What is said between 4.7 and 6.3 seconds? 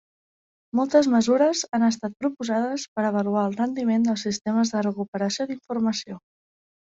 de recuperació d'informació.